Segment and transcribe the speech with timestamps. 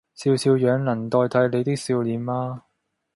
[0.15, 2.63] 笑笑樣能代替你的笑臉嗎